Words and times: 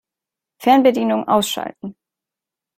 Fernbedienung 0.57 1.27
ausschalten. 1.27 1.95